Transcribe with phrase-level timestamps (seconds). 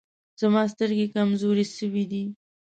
[0.41, 2.23] زما سترګي کمزوري سوي دی.